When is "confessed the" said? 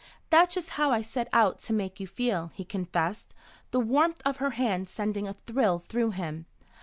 2.65-3.79